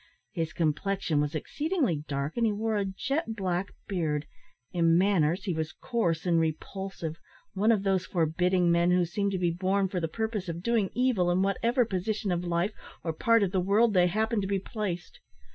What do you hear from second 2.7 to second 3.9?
a jet black